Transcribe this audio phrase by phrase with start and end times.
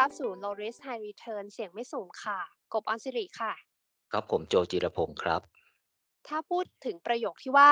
[0.00, 2.40] รับสู่ Low Risk High Return เสี่ยงไม่สูงค่ะ
[2.72, 3.52] กบออนสิริค่ะ
[4.12, 5.42] ครับผมโจจิรพงศ์ครับ
[6.28, 7.70] ถ้าพูดถึงประโยคที่ว่า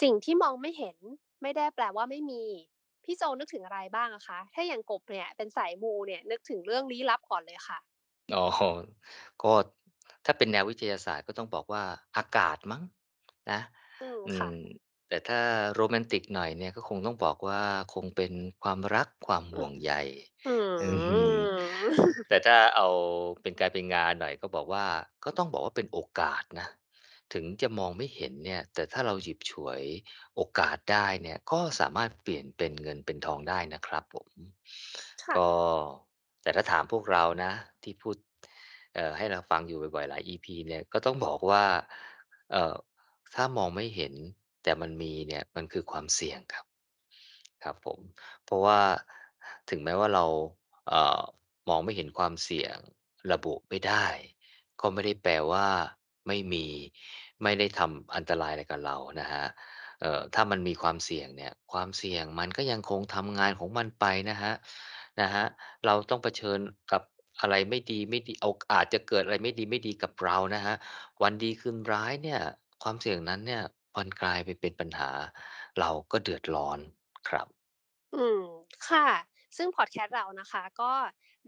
[0.00, 0.96] สิ่งที่มองไม่เห็น
[1.42, 2.44] ไม่ได้แปลว่าไม่มี
[3.04, 4.38] พี่โจนึกถึงอะไรบ้างอะคะ?
[4.54, 7.78] ถ้าอย่างกบเนี่ยเป็นสายมูเนี่ยนึกถึงเรื่องลี้ลับก่อนเลยค่ะ
[8.32, 8.40] อ๋อ
[9.42, 9.48] ก็
[10.24, 11.82] ถ้าเป็นแนววิทยาศาสตร์ก็ต้องบอกว่า
[12.16, 12.82] อากาศมั้ง
[13.50, 13.60] นะ
[14.00, 15.40] อืมอืค่ะม แต่ถ้า
[15.74, 17.62] โรแมนติกหน่อยเนี่ย ก็คงต้องบอกว่า
[17.94, 19.92] คงเป็นความรัก ความอหื่อวงใย
[20.46, 21.36] อื้ออืฮือฮึอ
[22.28, 22.88] แต่ถ้าเอา
[23.42, 24.86] เป็นการเป็นงานหน่อย ก็บอกว่า
[25.24, 26.68] ก็ต้องบอกว่าเป็นโอกาสนะ
[27.34, 29.82] ถึงจะมองไม่เห็นเนี่ย แต่ถ้าเราหยิบฉวย
[30.36, 34.30] โอกาสได้เนี่ย ก็สามารถเปลี่ยนเป็นเงินเป็นทองได้นะครับผม
[35.22, 35.48] ค่กะ็
[36.42, 38.16] แต่ถ้าถามพวกเรานะ ที่พูด
[38.94, 41.64] เอ่อ ให้เราฟังอยู่บ่อย ๆ หลาย EP เนี่ย ก็ต้องบอกว่า
[42.52, 42.74] เอ่อ
[43.34, 44.14] ถ้ามองไม่เห็น
[44.62, 46.66] แต่มันมีเนี่ยมันคือความเสี่ยงครับ
[47.64, 48.00] ครับผม
[48.44, 48.80] เพราะว่า
[49.70, 50.24] ถึงแม้ว่าเรา
[50.88, 51.20] เอ่อ
[51.68, 52.76] มองไม่เห็นความเสี่ยง
[53.32, 54.06] ระบุไม่ได้
[54.80, 55.66] ก็ไม่ได้แปลว่า
[56.26, 56.66] ไม่มี
[57.42, 59.46] ไม่ได้ทำอันตรายอะไรกับเรานะครับ
[60.00, 64.54] เอ่อถ้ามันมีความเสี่ยงเนี่ยความเสี่ยงมันก็ยังคงทำงานของมันไปนะครับ
[65.20, 65.46] นะครับ
[65.86, 66.58] เราต้องเผชิญ
[66.92, 67.02] กับ
[67.40, 69.52] อะไรไม่ดีๆโอกอาจจะเกิดอะไรไม่
[69.86, 70.76] ดีๆกับเรานะครับ
[71.22, 72.40] วันดีคืนร้ายเนี่ย
[72.82, 73.62] ความเสี่ยงนั้นเนี่ย
[73.96, 75.10] มันกลายไปเป็นปัญหา
[75.78, 76.78] เราก็เดือดร้อน
[77.28, 77.48] ครับ
[78.14, 78.42] อืม
[78.88, 79.08] ค่ะ
[79.56, 80.92] ซึ่งพอดแคสต์เรานะคะ ก็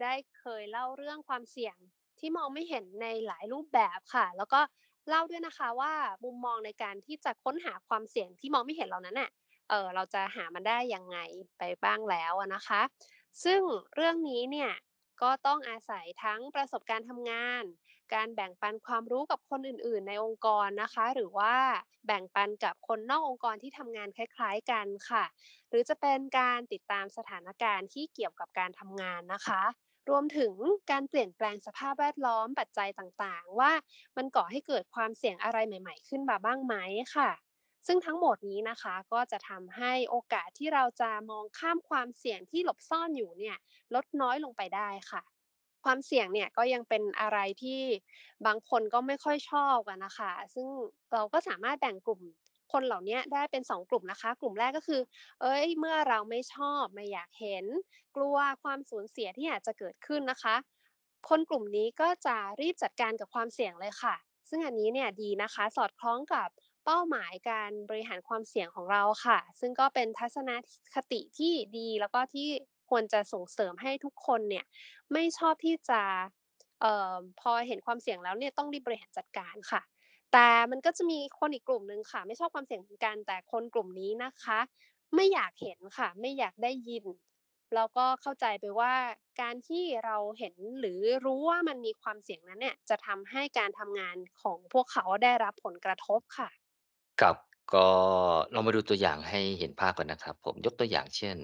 [0.03, 1.77] ได้เคยเล่าเรื่องความเสี่ยง
[2.19, 4.61] ที่มองไม่เห็นในหลายรูปแบบค่ะ แล้วก็
[5.09, 5.93] เล่าด้วยนะคะว่า
[6.25, 9.31] มุมมองในการที่จะค้นหาความเสี่ยงที่มองไม่เห็นเหล่านั้นน่ะ
[9.71, 11.19] เออเราจะหามันได้ยังไง
[11.59, 12.81] ไปบ้างแล้วนะคะ
[13.45, 13.61] ซึ่ง
[13.95, 14.71] เรื่องนี้เนี่ย
[15.23, 17.65] ก็ต้องอาศัยทั้งประสบการณ์ทำงาน
[18.15, 21.55] การแบ่งปันความรู้กับคนอื่น ๆ ในองค์กรนะคะ หรือว่า
[22.07, 25.25] แบ่งปันกับคนนอกองค์กรที่ทำงานคล้าย ๆ กันค่ะ
[25.69, 29.63] หรือจะเป็นการติดตามสถานการณ์ที่เกี่ยวกับการทำงานนะคะ
[30.11, 30.55] รวมถึง
[30.91, 33.73] การเปลี่ยนแปลงสภาพแวดล้อมปัจจัยต่างๆ ว่า
[34.17, 36.75] มันก่อให้เกิดความเสี่ยงอะไรใหม่ ๆ ขึ้นมาบ้างไหม
[37.15, 37.31] ค่ะ
[37.87, 43.57] ซึ่งทั้งหมดนี้นะคะก็จะทำให้โอกาสที่เราจะมองข้ามความเสี่ยงที่หลบซ่อนอยู่เนี่ย
[43.95, 45.23] ลดน้อยลงไปได้ค่ะ
[45.85, 47.83] ความเสี่ยงเนี่ยก็ยังเป็นอะไรที่
[48.47, 50.69] บางคนก็ไม่ค่อยชอบอะน่ะคะ ซึ่ง
[51.13, 52.21] เราก็สามารถแบ่งกลุ่ม
[52.73, 55.01] คนเหล่านี้ได้เป็น 2 กลุ่มนะคะ กลุ่มแรกก็คือ
[55.41, 57.65] เฮ้ย เมื่อเราไม่ชอบไม่อยากเห็น
[58.17, 60.55] กลัวความสูญเสียที่อาจจะเกิดขึ้นนะคะ
[61.29, 64.15] คนกลุ่มนี้ก็จะรีบจัดการกับความเสี่ยงเลยค่ะ
[64.49, 66.49] ซึ่งอันนี้เนี่ยดีนะคะ สอดคล้องกับ
[66.85, 70.51] เป้าหมายการบริหารความเสี่ยงของเราค่ะ ซึ่งก็เป็นทัศน
[70.95, 72.47] คติที่ดีแล้วก็ที่
[72.91, 74.65] ควรจะส่งเสริมให้ทุกคนเนี่ย
[75.13, 76.01] ไม่ชอบที่จะ
[76.81, 79.83] เอ่อพอเห็นความเสี่ยงแล้วเนี่ยต้องรีบบริหารจัดการค่ะ
[80.33, 84.59] แต่มันก็จะมีคนอีกกลุ่มหนึ่งค่ะ ไม่ชอบความเสี่ยงเหมือนกันแต่คนกลุ่มนี้นะคะ
[85.15, 87.05] ไม่อยากเห็นค่ะ ไม่อยากได้ยิน
[87.75, 88.95] แล้วก็เข้าใจไปว่า
[89.41, 96.51] การที่เราเห็นหรือรู้ว่ามันมีความเสี่ยงนั้นเนี่ยจะทำให้การทำงานของพวกเขาได้รับผลกระทบค่ะ
[97.21, 97.37] ครับ
[97.75, 97.87] ก็
[98.55, 101.37] ลองมาดูตัวอย่างให้เห็นภาพกันนะครับ ผมยกตัวอย่างเช่น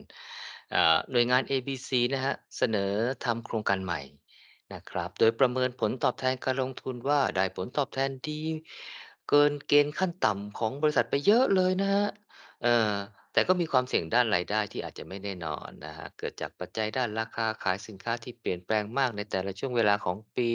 [0.75, 2.93] อ่าหน่วยงานเอบีซีนะครับเสนอ
[3.25, 4.01] ทำโครงการใหม่
[4.73, 8.41] นะครับ โดยประเมินผลตอบแทนการลงทุนว่าได้ผลตอบแทนดี
[9.29, 12.09] เกินเกณฑ์ขั้นต่ำของบริษัทไปเยอะเลยนะครับ
[12.63, 12.91] เออ
[13.33, 20.51] แต่ก็มีความเสี่ยงด้านรายได้ที่อาจจะไม่แน่นอนนะครับเกิดจากปัจจัยด้านราคาขายสินค้าที่เปลี่ยนแปลงมากในแต่ละช่วงเวลาของปี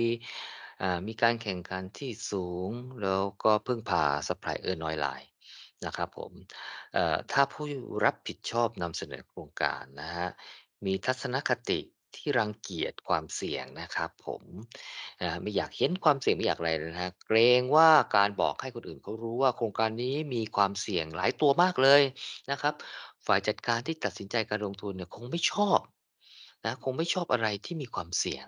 [0.82, 2.70] อ่ามีการแข่งขันที่สูง
[3.02, 5.22] แล้วก็พึ่งพาซัปพลายเออร์น้อยราย
[5.86, 6.32] นะครับผม
[6.94, 7.66] เอ่อถ้าผู้
[8.04, 10.30] รับผิดชอบนำเสนอโครงการนะครับ
[10.86, 11.80] มีทัศนคติ
[12.16, 14.44] ที่รังเกียจความเสี่ยงนะครับผม
[15.22, 22.02] อ่าไม่อยากเห็นความเสี่ยงไม่อยากอะไรเลยนะครับเกรงว่าการบอกให้คนอื่นเขารู้ว่าโครงการนี้มีความเสี่ยงหลายตัวมากเลย
[22.52, 22.74] นะครับ
[23.28, 25.80] ฝ่ายจัดการที่ตัดสินใจการลงทุนเนี่ยคงไม่ชอบ
[26.66, 28.46] นะคงไม่ชอบอะไรที่มีความเสี่ยง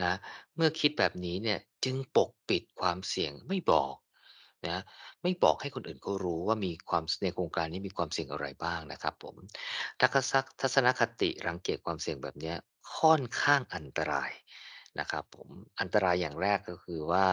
[0.10, 0.16] ะ
[0.56, 3.94] เมื่อคิดแบบนี้เนี่ยจึงปกปิดความเสี่ยงไม่บอก
[4.68, 4.78] นะ
[5.22, 9.34] ไม่บอกให้คนอื่นเขารู้ว่ามีความในโครงการนี้มีความเสี่ยงอะไรบ้างนะครับผม
[10.00, 12.56] ทักซักทัศนคติรังเกียจความเสี่ยงแบบเนี้ย
[12.96, 14.30] ค่อนข้างอันตราย
[15.00, 15.48] นะครับผม
[15.80, 17.26] อันตรายอย่างแรกก็คือว่า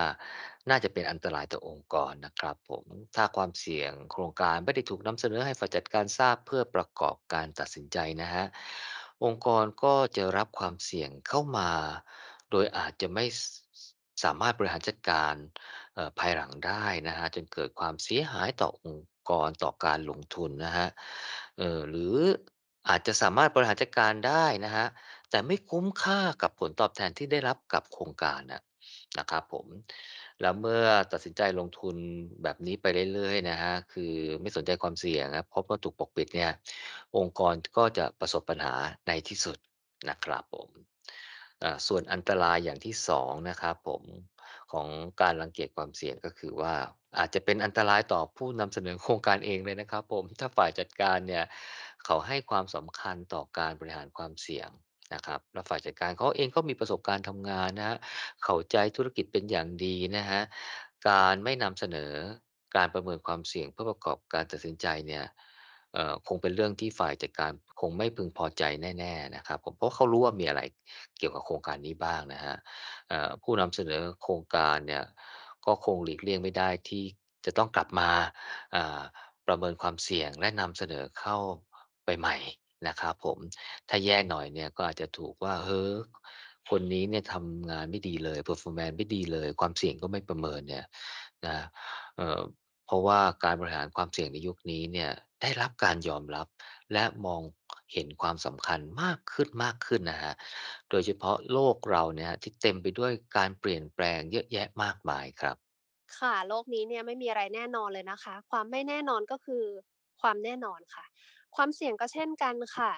[0.70, 8.48] น่าจะเป็นอันตรายต่อองค์กรนะครับผมถ้าความเสี่ยงโครงการไม่ได้ถูกนำเสนอให้ฝ่ายจัดการทราบเพื่อประกอบการตัดสินใจนะครับ
[9.24, 11.72] องค์กรก็จะรับความเสี่ยงเข้ามา
[12.52, 13.42] โดยอาจจะไม่ส
[14.24, 15.36] สามารถบริหารจัดการ
[15.94, 20.90] เอ่อ ภายหลังได้นะครับ จนเกิดความเสียหายต่อองค์กร ต่อการลงทุนนะครับ
[21.58, 22.16] เอ่อ หรือ
[22.90, 24.88] อาจจะสามารถบริหารจัดการได้นะครับ
[25.30, 28.62] แต่ไม่คุ้มค่ากับผลตอบแทนที่ได้รับกับโครงการน่ะ
[29.18, 29.66] นะครับผม
[30.42, 31.96] แล้วเมื่อตัดสินใจลงทุน
[32.44, 36.52] แบบนี้ไปเรื่อย ๆ นะครับ คือไม่สนใจความเสี่ยงนะ เพราะว่าถูกปกปิดเนี่ย
[37.18, 38.76] องค์กรก็จะประสบปัญหา
[39.08, 39.58] ในที่สุด
[40.10, 40.70] นะครับผม
[41.88, 44.04] ส่วนอันตรายอย่างที่2นะครับผม
[44.74, 44.88] ของ
[45.22, 46.74] การรังเกียจความเสี่ยงก็คือว่า
[47.20, 51.44] อาจจะเป็นอันตรายต่อผู้นำเสนอโครงการเองเลยนะครับ ผมถ้าฝ่ายจัดการเนี่ย
[52.06, 54.70] เขาให้ความสำคัญต่อการบริหารความเสี่ยง
[55.14, 57.98] นะครับแล้วฝ่ายจัดการเขาเองก็มีประสบการณ์ทำงานนะครับ
[58.44, 60.44] เข้าใจธุรกิจเป็นอย่างดีนะครับ
[61.10, 62.14] การไม่นำเสนอ
[62.76, 65.24] การประเมินความเสี่ยงเพื่อประกอบการตัดสินใจเนี่ย
[65.94, 67.52] เอ่อคงเป็นเรื่องที่ฝ่ายจัดการ
[67.82, 68.64] คงไม่พึงพอใจ
[69.00, 70.62] แน่ๆนะครับผมเพราะเขารู้ว่ามีอะไร
[71.18, 72.58] เกี่ยวกับโครงการนี้บ้างนะครับ
[73.10, 75.04] เอ่อผู้นำเสนอโครงการเนี่ย
[75.66, 77.04] ก็คงหลีกเลี่ยงไม่ได้ที่
[77.46, 78.10] จะต้องกลับมา
[78.76, 79.02] อ่า
[79.48, 81.38] ประเมินความเสี่ยงและนำเสนอเข้า
[82.06, 82.36] ไปใหม่
[82.88, 83.38] นะครับผม
[83.90, 85.92] ถ้าแย่หน่อยเนี่ยก็อาจจะถูกว่าเฮ้อ
[86.70, 90.86] คนนี้เนี่ยทำงานไม่ดีเลย performance ไม่ดีเลย ความเสี่ยงก็ไม่ประเมินเนี่ย
[91.46, 91.58] นะ
[92.18, 92.42] เอ่อ
[92.86, 96.48] เพราะว่าการบริหารความเสี่ยงในยุคนี้เนี่ย ได้รับการยอมรับ
[96.94, 97.42] และมอง
[97.94, 100.34] เห็นความสำคัญมากขึ้นมากขึ้นนะครับ
[100.90, 105.58] โดยเฉพาะโลกเราเนี่ยที่เต็มไปด้วยการเปลี่ยนแปลงเยอะแยะมากมายครับ
[106.18, 109.64] ค่ะ โลกนี้เนี่ยไม่มีอะไรแน่นอนเลยนะคะ ความไม่แน่นอนก็คือ
[110.22, 111.06] ความแน่นอนค่ะ
[111.56, 112.92] ความเสี่ยงก็เช่นกันค่ะ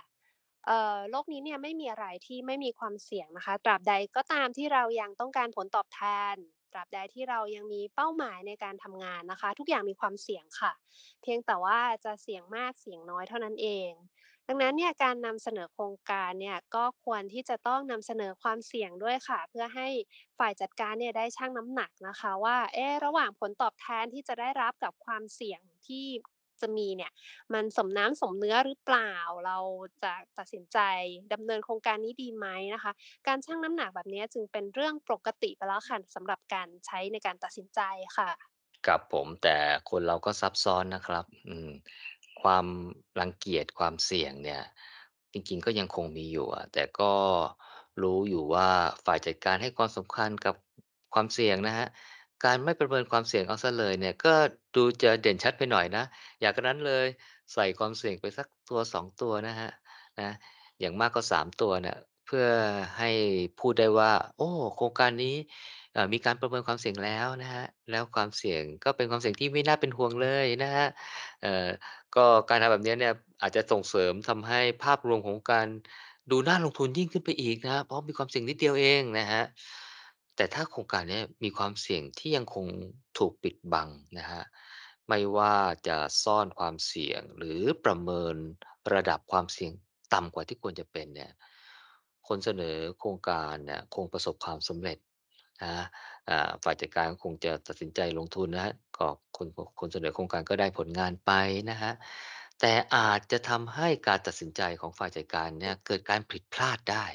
[0.66, 6.02] เอ่อโลกนี้เนี่ยไม่มีอะไรที่ไม่มีความเสี่ยงนะคะ ตราบใดก็ตามที่เรายังต้องการผลตอบแท
[6.34, 6.36] น
[6.74, 10.72] ตราบใดที่เรายังมีเป้าหมายในการทำงานนะคะ ทุกอย่างมีความเสี่ยงค่ะ
[11.22, 13.92] เพียงแต่ว่าจะเสี่ยงมากเสี่ยงน้อยเท่านั้นเอง
[14.48, 19.88] ดังนั้นเนี่ยการนำเสนอโครงการเนี่ยก็ควรที่จะต้องนำเสนอความเสี่ยงด้วยค่ะ เพื่อให้
[20.40, 26.08] ฝ่ายจัดการเนี่ยได้ชั่งน้ำหนักนะคะ ว่าเอ๊ะระหว่างผลตอบแทนที่จะได้รับกับความเสี่ยงที่
[26.62, 27.12] จะมีเนี่ย
[27.54, 29.14] มันสมน้ำสมเนื้อหรือเปล่า
[29.46, 29.58] เรา
[30.04, 30.80] จะตัดสินใจ
[31.34, 32.92] ดำเนินโครงการนี้ดีไหมนะคะ
[33.28, 37.80] การชั่งน้ำหนักแบบนี้จึงเป็นเรื่องปกติไปแล้วค่ะสำหรับการใช้ในการตัดสินใจ
[38.18, 38.30] ค่ะ
[38.86, 39.58] ครับผมแต่
[39.90, 41.70] คนเราก็ซับซ้อนนะครับ อืม
[42.42, 42.66] ความ
[43.20, 44.62] รังเกียจความเสี่ยงเนี่ย
[45.34, 47.14] จริงๆก็ยังคงมีอยู่อะแต่ก็
[48.02, 48.70] รู้อยู่ว่า
[49.06, 50.56] ฝ่ายจัดการให้ความสำคัญกับ
[51.14, 51.88] ความเสี่ยงนะครับ
[52.44, 54.34] การไม่ประเมินความเสี่ยงเอาเสียเลยเนี่ย ก็
[54.76, 56.04] ดูจะเด่นชัดไปหน่อยนะ
[56.40, 57.06] อย่างงั้นเลย
[57.54, 59.72] ใส่ความเสี่ยงไปสักตัว 2 ตัวนะครับ
[60.20, 60.30] นะ
[60.80, 62.46] อย่างมากก็ 3 ตัวเนี่ยเพื่อ
[62.98, 63.10] ให้
[63.60, 65.36] พูดได้ว่า โอ้ โครงการนี้
[65.94, 70.88] เอ่อมีการประเมินความเสี่ยงแล้วนะครับแล้วความเสี่ยงก็เป็นความเสี่ยงที่ไม่น่าเป็นห่วงเลยนะครับ
[71.42, 71.68] เอ่อ
[72.16, 75.68] ก็การทำแบบเนี้ยเนี่ยอาจจะส่งเสริมทำให้ภาพรวมของการ
[76.32, 79.46] ดูน่าลงทุนยิ่งขึ้นไปอีกนะเพราะมีความเสี่ยงนิดเดียวเองนะครับ
[80.42, 82.66] แต่ถ้าโครงการเนี้ยมีความเสี่ยงที่ยังคง
[83.18, 84.46] ถูกปิดบังนะครับ
[85.08, 85.56] ไม่ว่า
[85.88, 88.36] จะซ่อนความเสี่ยง หรือประเมิน
[88.94, 89.72] ระดับความเสี่ยง
[90.14, 91.32] ต่ำกว่าที่ควรจะเป็นเนี่ย
[92.28, 94.98] คนเสนอโครงการเนี่ยคงประสบความสำเร็จ
[95.64, 95.86] นะ
[96.30, 99.48] อ่าฝ่ายจัดการคงจะตัดสินใจลงทุนนะครับก็คน
[99.80, 101.32] คนเสนอโครงการก็ได้ผลงานไป
[101.70, 101.96] นะครับ
[102.60, 107.06] แต่อาจจะทำให้การตัดสินใจของฝ่ายจัดการเนี่ยเกิดการผิดพลาดได้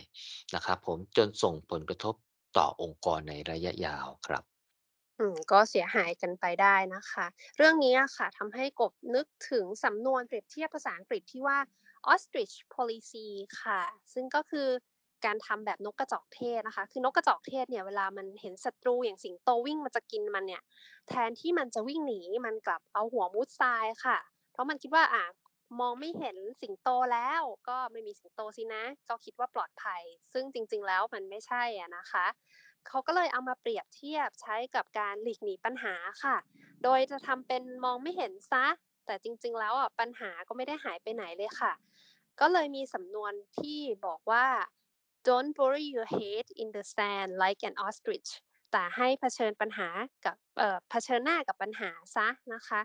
[0.54, 2.14] นะครับผมจนส่งผลกระทบ
[2.58, 4.44] ต่อองค์กรในระยะยาวครับ
[5.18, 7.26] อืมก็เสียหายกันไปได้นะคะ
[7.56, 11.58] เรื่องนี้อะค่ะทำให้กบนึกถึงสำนวนเปรียบเทียบภาษาอังกฤษที่ว่า
[12.12, 13.26] Ostrich Policy
[13.60, 13.80] ค่ะ
[14.12, 14.68] ซึ่งก็คือ
[15.24, 20.62] การทำแบบนกกระจอกเทศนะคะ คือนกกระจอกเทศเนี่ยเวลามันเห็นศัตรูอย่างสิงโตวิ่งมาจะกินมันเนี่ย
[21.08, 24.18] แทนที่มันจะวิ่งหนีมันกลับเอาหัวมุดทรายค่ะ
[24.52, 25.22] เพราะมันคิดว่าอ่า
[25.80, 32.26] มองไม่เห็นสิงโตแล้วก็ไม่มีสิงโตสินะ ก็คิดว่าปลอดภัย ซึ่งจริง ๆ แล้วมันไม่ใช่อะนะคะ
[32.86, 35.94] เขาก็เลยเอามาเปรียบเทียบใช้กับการหลีกหนีปัญหา
[36.24, 36.36] ค่ะ
[36.84, 38.66] โดยจะทำเป็นมองไม่เห็นซะ
[39.06, 41.72] แต่จริง ๆ แล้วอะปัญหาก็ไม่ได้หายไปไหนเลยค่ะ
[42.40, 44.46] ก็เลยมีสำนวนที่บอกว่า
[45.26, 48.30] don't bury your head in the sand like an ostrich
[48.72, 49.88] แต่ให้เผชิญปัญหา
[50.24, 52.80] กับเเผชิญหน้ากับปัญหาซะนะคะ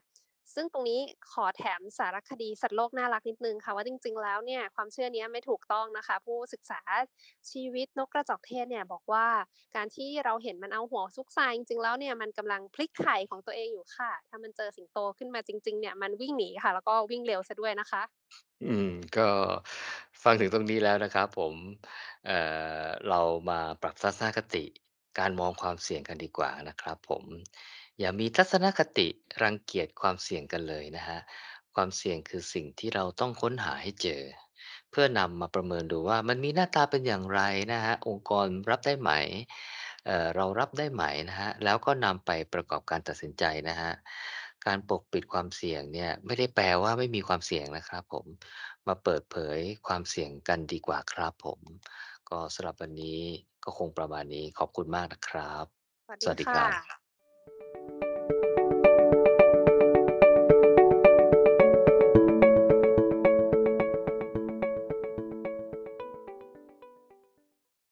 [0.55, 6.81] ซึ่งตรงนี้ขอแถมสารคดีสัตว์โลกน่ารักนิดนึงค่ะว่าจริง ๆ แล้วเนี่ยความเชื่อนี้ไม่ถูกต้องนะคะ ผู้ศึกษา
[7.51, 9.27] ชีวิตนกกระจอกเทศเนี่ยบอกว่า
[9.75, 18.01] การที่เราเห็นมันเอาหัวซุกซายจริงๆแล้วเนี่ยมันกำลังพลิกไข่ของตัวเองอยู่ค่ะ ถ้ามันเจอสิงโตขึ้นมาจริง ๆ เนี่ยมันวิ่งหนีค่ะ แล้วก็วิ่งเร็วซะด้วยนะคะ
[18.61, 19.21] อืม ก็
[20.23, 21.55] ฟังถึงตรงนี้แล้วนะครับ ผม
[22.25, 22.37] เอ่
[22.83, 24.65] อเรามาปรับทัศนคติ
[25.19, 27.23] การมองความเสี่ยงกันดีกว่านะครับ ผม
[28.01, 29.07] อย่ามีทัศนคติ
[29.43, 31.21] รังเกียจความเสี่ยงกันเลยนะครับ
[31.75, 34.21] ความเสี่ยงคือสิ่งที่เราต้องค้นหาให้เจอ
[34.91, 37.41] เพื่อนำมาประเมินดูว่ามันมีหน้าตาเป็นอย่างไร
[37.73, 39.11] นะครับองค์กรรับได้ไหม
[40.05, 43.93] เอ่อเรารับได้ไหมนะครับแล้วก็นำไปประกอบการตัดสินใจนะครับ
[44.65, 48.25] การปกปิดความเสี่ยงเนี่ยไม่ได้แปลว่าไม่มีความเสี่ยงนะครับผม
[48.87, 51.59] มาเปิดเผยความเสี่ยงกันดีกว่าครับผม
[52.29, 53.21] ก็สำหรับวันนี้
[53.63, 55.65] ก็คงประมาณนี้ขอบคุณมากนะครับ
[56.23, 57.00] สวัสสดีค่ะวัสดีครับ